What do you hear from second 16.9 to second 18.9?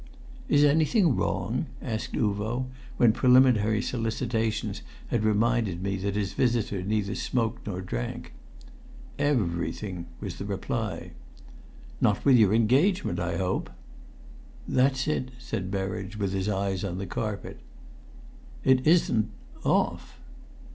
the carpet. "It